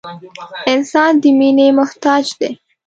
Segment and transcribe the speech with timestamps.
[0.73, 2.51] •انسان د مینې محتاج دی.